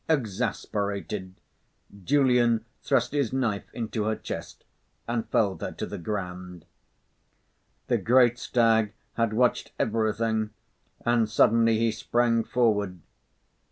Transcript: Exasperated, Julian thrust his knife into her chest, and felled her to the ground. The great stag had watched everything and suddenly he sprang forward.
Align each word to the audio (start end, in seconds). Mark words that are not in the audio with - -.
Exasperated, 0.09 1.35
Julian 2.03 2.65
thrust 2.81 3.11
his 3.11 3.31
knife 3.31 3.69
into 3.71 4.05
her 4.05 4.15
chest, 4.15 4.63
and 5.07 5.29
felled 5.29 5.61
her 5.61 5.73
to 5.73 5.85
the 5.85 5.99
ground. 5.99 6.65
The 7.85 7.99
great 7.99 8.39
stag 8.39 8.93
had 9.13 9.31
watched 9.31 9.73
everything 9.77 10.55
and 11.05 11.29
suddenly 11.29 11.77
he 11.77 11.91
sprang 11.91 12.43
forward. 12.43 12.97